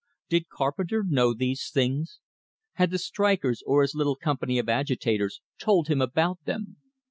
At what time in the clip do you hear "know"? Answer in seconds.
1.07-1.31